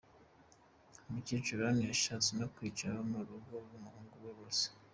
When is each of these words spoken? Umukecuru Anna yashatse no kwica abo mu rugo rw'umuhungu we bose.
Umukecuru 1.07 1.61
Anna 1.69 1.83
yashatse 1.91 2.29
no 2.39 2.47
kwica 2.53 2.83
abo 2.89 3.01
mu 3.11 3.19
rugo 3.27 3.53
rw'umuhungu 3.65 4.13
we 4.23 4.31
bose. 4.39 4.65